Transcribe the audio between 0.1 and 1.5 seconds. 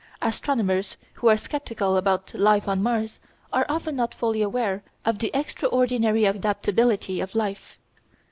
Astronomers who are